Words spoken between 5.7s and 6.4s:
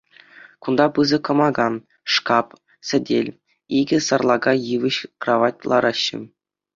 лараҫҫӗ.